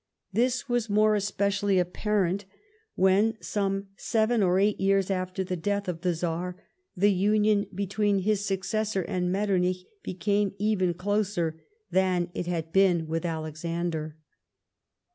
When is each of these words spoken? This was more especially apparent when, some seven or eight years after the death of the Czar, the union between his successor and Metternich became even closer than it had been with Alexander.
This 0.33 0.67
was 0.67 0.89
more 0.89 1.13
especially 1.13 1.77
apparent 1.77 2.45
when, 2.95 3.37
some 3.39 3.89
seven 3.97 4.41
or 4.41 4.57
eight 4.57 4.79
years 4.81 5.11
after 5.11 5.43
the 5.43 5.55
death 5.55 5.87
of 5.87 6.01
the 6.01 6.15
Czar, 6.15 6.55
the 6.97 7.11
union 7.11 7.67
between 7.75 8.17
his 8.23 8.43
successor 8.43 9.03
and 9.03 9.31
Metternich 9.31 9.85
became 10.01 10.55
even 10.57 10.95
closer 10.95 11.61
than 11.91 12.31
it 12.33 12.47
had 12.47 12.73
been 12.73 13.05
with 13.05 13.25
Alexander. 13.27 14.17